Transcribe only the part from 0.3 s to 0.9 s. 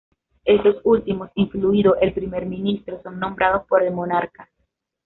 Estos